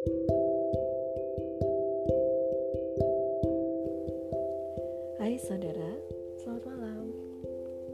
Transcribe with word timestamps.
Hai 0.00 0.08
saudara, 5.44 5.92
selamat 6.40 6.64
malam. 6.72 7.12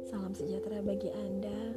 Salam 0.06 0.30
sejahtera 0.30 0.86
bagi 0.86 1.10
Anda. 1.10 1.74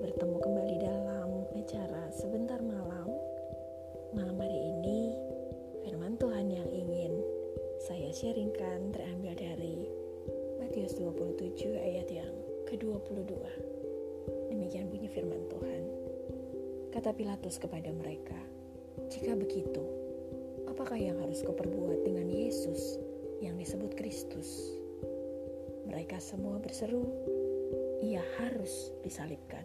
Bertemu 0.00 0.40
kembali 0.40 0.76
dalam 0.80 1.44
acara 1.52 2.08
Sebentar 2.16 2.64
Malam. 2.64 3.12
Malam 4.16 4.40
hari 4.40 4.56
ini, 4.56 5.12
firman 5.84 6.16
Tuhan 6.16 6.48
yang 6.48 6.72
ingin 6.72 7.20
saya 7.84 8.08
sharingkan 8.16 8.96
terambil 8.96 9.36
dari 9.36 9.84
Matius 10.64 10.96
27 10.96 11.76
ayat 11.76 12.08
yang 12.08 12.32
ke-22. 12.72 13.36
Demikian 14.48 14.88
bunyi 14.88 15.12
firman 15.12 15.44
Tuhan. 15.52 15.84
Kata 16.88 17.12
Pilatus 17.12 17.60
kepada 17.60 17.92
mereka, 17.92 18.55
"Jika 19.08 19.38
begitu, 19.38 19.82
apakah 20.66 20.98
yang 20.98 21.18
harus 21.22 21.42
kuperbuat 21.46 22.02
dengan 22.02 22.26
Yesus 22.28 22.98
yang 23.38 23.56
disebut 23.56 23.94
Kristus?" 23.94 24.74
Mereka 25.86 26.18
semua 26.18 26.58
berseru, 26.58 27.06
"Ia 28.02 28.22
harus 28.42 28.90
disalibkan." 29.06 29.64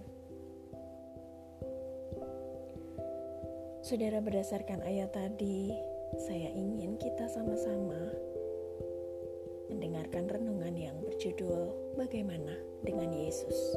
Saudara, 3.81 4.21
berdasarkan 4.21 4.85
ayat 4.85 5.12
tadi, 5.12 5.73
saya 6.15 6.53
ingin 6.53 6.95
kita 7.01 7.26
sama-sama 7.27 8.13
mendengarkan 9.67 10.29
renungan 10.29 10.77
yang 10.77 10.95
berjudul 11.01 11.73
"Bagaimana 11.98 12.55
dengan 12.85 13.09
Yesus". 13.12 13.76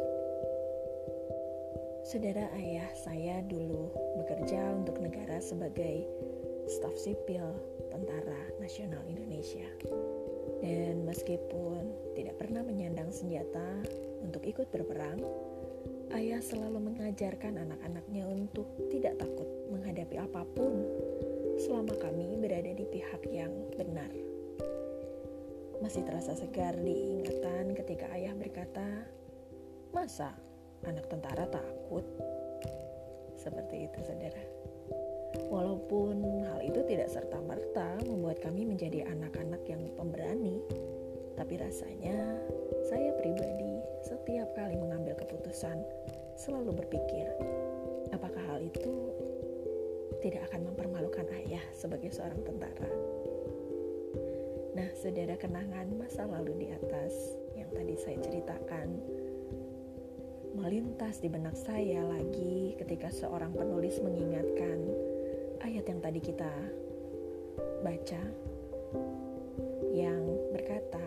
Saudara 2.14 2.46
ayah 2.62 2.86
saya 2.94 3.42
dulu 3.42 3.90
bekerja 4.22 4.70
untuk 4.70 5.02
negara 5.02 5.42
sebagai 5.42 6.06
staf 6.70 6.94
sipil 6.94 7.42
Tentara 7.90 8.54
Nasional 8.62 9.02
Indonesia. 9.10 9.66
Dan 10.62 11.02
meskipun 11.10 12.14
tidak 12.14 12.38
pernah 12.38 12.62
menyandang 12.62 13.10
senjata 13.10 13.82
untuk 14.22 14.46
ikut 14.46 14.70
berperang, 14.70 15.26
ayah 16.14 16.38
selalu 16.38 16.86
mengajarkan 16.86 17.58
anak-anaknya 17.58 18.30
untuk 18.30 18.70
tidak 18.94 19.18
takut 19.18 19.50
menghadapi 19.74 20.14
apa 20.14 20.46
pun 20.54 20.86
selama 21.58 21.98
kami 21.98 22.38
berada 22.38 22.78
di 22.78 22.86
pihak 22.94 23.26
yang 23.26 23.50
benar. 23.74 24.14
Masih 25.82 26.06
terasa 26.06 26.38
segar 26.38 26.78
diingatan 26.78 27.74
ketika 27.74 28.06
ayah 28.14 28.38
berkata, 28.38 29.02
"Masa 29.90 30.53
anak 30.88 31.08
tentara 31.08 31.44
takut. 31.48 32.04
Seperti 33.36 33.88
itu, 33.88 33.98
saudara. 34.04 34.44
Walaupun 35.50 36.46
hal 36.46 36.62
itu 36.62 36.80
tidak 36.86 37.10
serta-merta 37.10 37.98
membuat 38.06 38.38
kami 38.38 38.62
menjadi 38.64 39.02
anak-anak 39.10 39.66
yang 39.66 39.82
pemberani, 39.98 40.62
tapi 41.34 41.58
rasanya 41.58 42.38
saya 42.86 43.10
pribadi 43.18 43.82
setiap 44.06 44.54
kali 44.54 44.78
mengambil 44.78 45.18
keputusan 45.18 45.82
selalu 46.38 46.78
berpikir, 46.78 47.26
apakah 48.14 48.42
hal 48.54 48.62
itu 48.62 49.10
tidak 50.22 50.46
akan 50.50 50.70
mempermalukan 50.70 51.26
ayah 51.42 51.62
sebagai 51.74 52.14
seorang 52.14 52.40
tentara. 52.46 52.90
Nah, 54.74 54.88
saudara 54.98 55.34
kenangan 55.38 55.86
masa 55.94 56.26
lalu 56.26 56.66
di 56.66 56.68
atas 56.70 57.38
yang 57.54 57.70
tadi 57.70 57.94
saya 57.94 58.18
ceritakan 58.22 58.98
melintas 60.54 61.18
di 61.18 61.26
benak 61.26 61.58
saya 61.58 62.06
lagi 62.06 62.78
ketika 62.78 63.10
seorang 63.10 63.50
penulis 63.50 63.98
mengingatkan 63.98 64.78
ayat 65.66 65.84
yang 65.90 65.98
tadi 65.98 66.22
kita 66.22 66.50
baca 67.82 68.22
yang 69.90 70.22
berkata, 70.54 71.02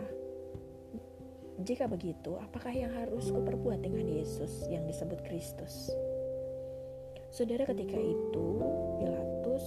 "Jika 1.63 1.87
begitu, 1.87 2.35
apakah 2.35 2.75
yang 2.75 2.91
harus 2.91 3.31
kuperbuat 3.31 3.79
dengan 3.79 4.07
Yesus 4.07 4.67
yang 4.67 4.83
disebut 4.83 5.23
Kristus?" 5.23 5.91
Saudara, 7.31 7.67
ketika 7.67 7.99
itu 7.99 8.47
Pilatus 8.99 9.65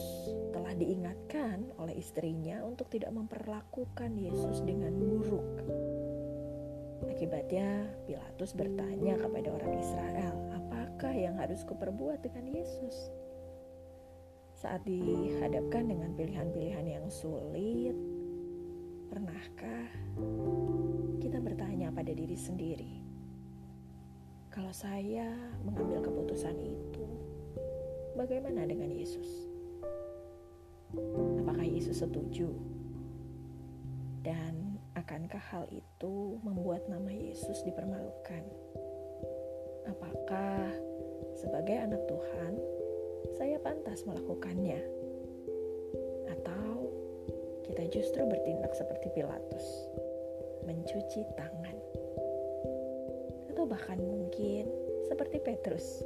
telah 0.52 0.72
diingatkan 0.76 1.72
oleh 1.80 1.96
istrinya 1.96 2.64
untuk 2.64 2.88
tidak 2.92 3.12
memperlakukan 3.16 4.16
Yesus 4.16 4.64
dengan 4.64 4.92
buruk 4.96 5.48
Akibatnya, 7.08 7.88
Pilatus 8.04 8.52
bertanya 8.52 9.16
kepada 9.16 9.48
orang 9.56 9.72
Israel, 9.80 10.36
"Apakah 10.52 11.12
yang 11.16 11.36
harus 11.40 11.64
kuperbuat 11.64 12.20
dengan 12.20 12.44
Yesus?" 12.52 13.08
Saat 14.52 14.84
dihadapkan 14.84 15.88
dengan 15.88 16.12
pilihan-pilihan 16.12 16.84
yang 16.84 17.06
sulit, 17.08 17.96
pernahkah 19.08 19.88
kita 21.24 21.40
bertanya 21.40 21.88
pada 21.88 22.12
diri 22.12 22.36
sendiri, 22.36 23.00
"Kalau 24.52 24.72
saya 24.76 25.32
mengambil 25.64 26.04
keputusan 26.04 26.60
itu, 26.60 27.08
bagaimana 28.12 28.68
dengan 28.68 28.92
Yesus?" 28.92 29.48
Apakah 31.40 31.64
Yesus 31.64 32.02
setuju? 32.02 32.50
Dan 34.20 34.76
Akankah 34.98 35.40
hal 35.54 35.64
itu 35.70 35.89
membuat 36.08 36.88
nama 36.88 37.12
Yesus 37.12 37.60
dipermalukan? 37.68 38.40
Apakah 39.84 40.72
sebagai 41.36 41.76
anak 41.76 42.00
Tuhan 42.08 42.56
saya 43.36 43.60
pantas 43.60 44.08
melakukannya? 44.08 44.80
Atau 46.32 46.88
kita 47.68 47.84
justru 47.92 48.24
bertindak 48.24 48.72
seperti 48.72 49.12
Pilatus, 49.12 49.66
mencuci 50.64 51.20
tangan? 51.36 51.76
Atau 53.52 53.68
bahkan 53.68 54.00
mungkin 54.00 54.72
seperti 55.04 55.36
Petrus 55.44 56.00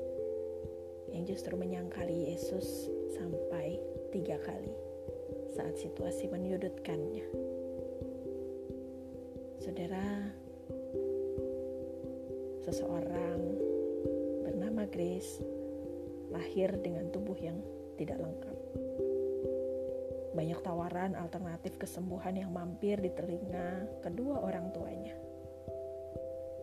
yang 1.15 1.23
justru 1.23 1.55
menyangkali 1.55 2.35
Yesus 2.35 2.91
sampai 3.15 3.79
tiga 4.11 4.43
kali 4.43 4.75
saat 5.55 5.79
situasi 5.79 6.27
menyudutkannya. 6.27 7.54
Saudara, 9.75 10.31
seseorang 12.63 13.41
bernama 14.47 14.87
Grace 14.87 15.43
lahir 16.31 16.79
dengan 16.79 17.11
tubuh 17.11 17.35
yang 17.35 17.59
tidak 17.99 18.23
lengkap. 18.23 18.55
Banyak 20.31 20.63
tawaran 20.63 21.19
alternatif 21.19 21.75
kesembuhan 21.75 22.39
yang 22.39 22.55
mampir 22.55 23.03
di 23.03 23.11
telinga 23.19 23.99
kedua 23.99 24.47
orang 24.47 24.71
tuanya. 24.71 25.19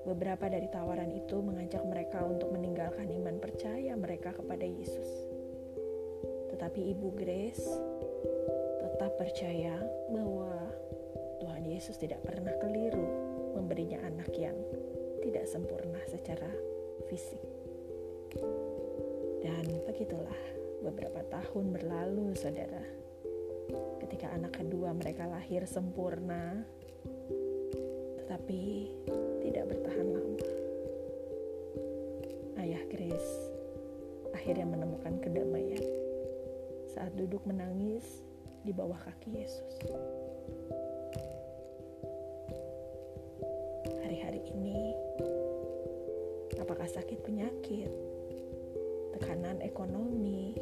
Beberapa 0.07 0.47
dari 0.47 0.71
tawaran 0.71 1.11
itu 1.11 1.35
mengajak 1.43 1.83
mereka 1.83 2.23
untuk 2.23 2.47
meninggalkan 2.55 3.11
iman 3.11 3.43
percaya 3.43 3.91
mereka 3.99 4.31
kepada 4.31 4.63
Yesus. 4.63 5.11
Tetapi 6.47 6.95
Ibu 6.95 7.11
Grace 7.19 7.75
tetap 8.79 9.19
percaya 9.19 9.75
bahwa 10.07 10.71
Tuhan 11.41 11.65
Yesus 11.65 11.97
tidak 11.97 12.21
pernah 12.21 12.53
keliru 12.61 13.01
memberinya 13.57 13.97
anak 14.05 14.29
yang 14.37 14.53
tidak 15.25 15.49
sempurna 15.49 15.97
secara 16.05 16.45
fisik. 17.09 17.41
Dan 19.41 19.65
begitulah 19.89 20.37
beberapa 20.85 21.25
tahun 21.33 21.73
berlalu, 21.73 22.37
saudara. 22.37 22.85
Ketika 24.05 24.29
anak 24.37 24.61
kedua 24.61 24.93
mereka 24.93 25.25
lahir 25.25 25.65
sempurna, 25.65 26.61
tetapi 28.21 28.93
tidak 29.41 29.65
bertahan 29.73 30.07
lama. 30.13 30.45
Ayah 32.61 32.85
Grace 32.85 33.33
akhirnya 34.37 34.69
menemukan 34.69 35.17
kedamaian 35.17 35.81
saat 36.93 37.17
duduk 37.17 37.41
menangis 37.49 38.21
di 38.61 38.69
bawah 38.69 38.97
kaki 39.01 39.41
Yesus. 39.41 39.73
Apakah 46.59 46.87
sakit 46.87 47.21
penyakit, 47.21 47.91
tekanan 49.17 49.61
ekonomi, 49.61 50.57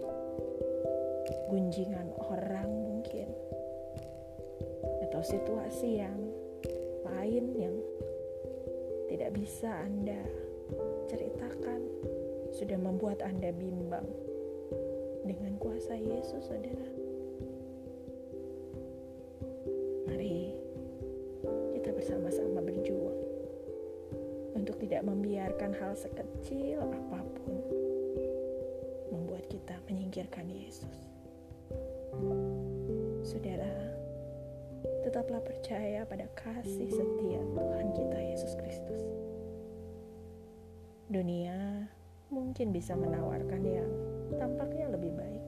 gunjingan 1.47 2.11
orang 2.19 2.69
mungkin, 2.69 3.29
atau 5.07 5.21
situasi 5.23 6.03
yang 6.03 6.19
lain 7.07 7.45
yang 7.55 7.75
tidak 9.09 9.31
bisa 9.33 9.69
Anda 9.83 10.21
ceritakan 11.09 11.81
sudah 12.53 12.77
membuat 12.77 13.23
Anda 13.25 13.55
bimbang 13.55 14.05
dengan 15.25 15.57
kuasa 15.57 15.97
Yesus, 15.97 16.45
saudara. 16.45 16.98
membiarkan 25.39 25.71
hal 25.79 25.95
sekecil 25.95 26.83
apa 26.83 27.23
pun 27.23 27.63
membuat 29.07 29.47
kita 29.47 29.71
menyingkirkan 29.87 30.51
Yesus. 30.51 31.07
Saudara, 33.23 33.71
tetaplah 35.07 35.39
percaya 35.39 36.03
pada 36.03 36.27
kasih 36.35 36.91
setia 36.91 37.39
Tuhan 37.55 37.87
kita 37.95 38.19
Yesus 38.19 38.51
Kristus. 38.59 38.99
Dunia 41.07 41.87
mungkin 42.27 42.75
bisa 42.75 42.99
menawarkan 42.99 43.63
yang 43.63 43.91
tampaknya 44.35 44.91
lebih 44.91 45.15
baik. 45.15 45.45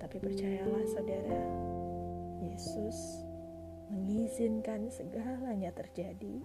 Tapi 0.00 0.16
percayalah 0.16 0.84
saudara, 0.88 1.44
Yesus 2.40 3.20
mengizinkan 3.92 4.88
segalanya 4.88 5.76
terjadi 5.76 6.40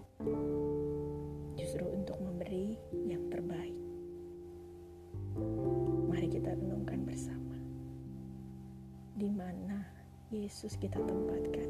justru 1.76 1.92
untuk 1.92 2.16
memberi 2.24 2.80
yang 3.04 3.28
terbaik. 3.28 3.76
Mari 6.08 6.32
kita 6.32 6.56
renungkan 6.56 7.04
bersama. 7.04 7.52
Di 9.20 9.28
mana 9.28 9.84
Yesus 10.32 10.80
kita 10.80 10.96
tempatkan 11.04 11.68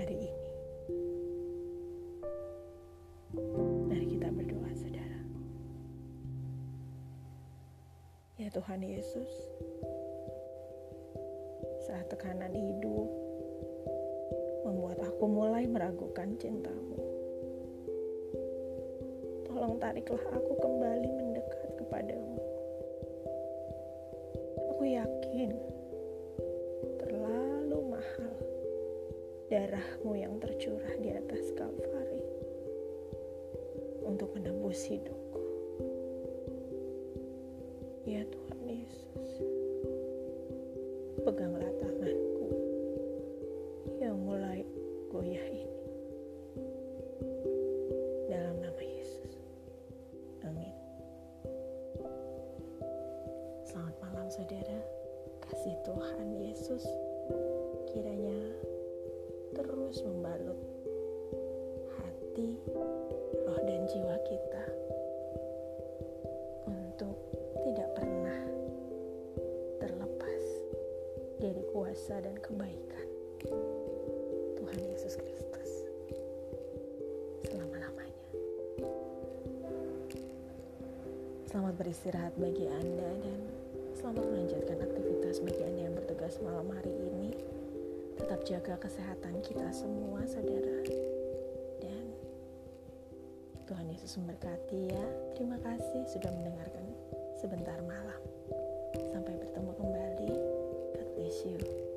hari 0.00 0.16
ini. 0.16 0.52
Mari 3.84 4.16
kita 4.16 4.32
berdoa, 4.32 4.72
saudara. 4.72 5.20
Ya 8.40 8.48
Tuhan 8.48 8.80
Yesus, 8.80 9.28
saat 11.84 12.08
tekanan 12.08 12.56
hidup 12.56 13.12
membuat 14.64 15.04
aku 15.04 15.28
mulai 15.28 15.68
meragukan 15.68 16.32
cintamu. 16.40 17.05
Tolong 19.56 19.80
tariklah 19.80 20.20
aku 20.36 20.52
kembali 20.60 21.08
mendekat 21.16 21.80
kepadamu. 21.80 22.36
Aku 24.76 24.84
yakin 24.84 25.56
terlalu 27.00 27.80
mahal 27.88 28.36
darahmu 29.48 30.12
yang 30.12 30.36
tercurah 30.44 31.00
di 31.00 31.08
atas 31.08 31.56
Kalvari 31.56 32.20
untuk 34.04 34.28
menembus 34.36 34.84
hidupku. 34.92 35.40
Ya 38.04 38.28
Tuhan 38.28 38.60
Yesus, 38.60 39.30
peganglah 41.24 41.72
Selamat 53.86 54.02
malam 54.10 54.30
saudara. 54.34 54.78
Kasih 55.46 55.78
Tuhan 55.86 56.26
Yesus 56.42 56.82
kiranya 57.94 58.50
terus 59.54 60.02
membalut 60.02 60.58
hati, 61.94 62.58
roh 63.46 63.62
dan 63.62 63.86
jiwa 63.86 64.18
kita 64.26 64.64
untuk 66.66 67.14
tidak 67.62 67.86
pernah 67.94 68.42
terlepas 69.78 70.42
dari 71.38 71.62
kuasa 71.70 72.26
dan 72.26 72.34
kebaikan 72.42 73.06
Tuhan 74.58 74.82
Yesus 74.82 75.14
Kristus 75.14 75.70
selama-lamanya. 77.46 78.34
Selamat 81.46 81.74
beristirahat 81.78 82.34
bagi 82.34 82.66
Anda 82.66 83.10
dan 83.22 83.65
selamat 83.96 84.28
melanjutkan 84.28 84.76
aktivitas 84.76 85.40
bagi 85.40 85.64
Anda 85.64 85.88
yang 85.88 85.96
bertugas 85.96 86.36
malam 86.44 86.68
hari 86.68 86.92
ini. 86.92 87.32
Tetap 88.20 88.44
jaga 88.44 88.76
kesehatan 88.76 89.40
kita 89.40 89.72
semua, 89.72 90.20
saudara. 90.28 90.84
Dan 91.80 92.04
Tuhan 93.64 93.88
Yesus 93.88 94.20
memberkati 94.20 94.92
ya. 94.92 95.06
Terima 95.32 95.56
kasih 95.64 96.04
sudah 96.12 96.28
mendengarkan 96.28 96.84
sebentar 97.40 97.80
malam. 97.88 98.20
Sampai 99.16 99.32
bertemu 99.32 99.72
kembali. 99.80 100.32
God 100.92 101.08
bless 101.16 101.40
you. 101.48 101.95